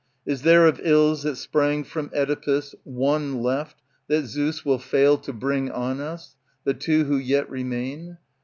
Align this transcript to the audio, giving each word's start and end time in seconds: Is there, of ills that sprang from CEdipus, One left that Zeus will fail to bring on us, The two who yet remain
Is 0.25 0.41
there, 0.41 0.65
of 0.65 0.81
ills 0.83 1.21
that 1.21 1.35
sprang 1.35 1.83
from 1.83 2.09
CEdipus, 2.09 2.73
One 2.85 3.43
left 3.43 3.83
that 4.07 4.25
Zeus 4.25 4.65
will 4.65 4.79
fail 4.79 5.15
to 5.19 5.31
bring 5.31 5.69
on 5.69 5.99
us, 6.01 6.37
The 6.63 6.73
two 6.73 7.03
who 7.03 7.17
yet 7.17 7.47
remain 7.51 8.17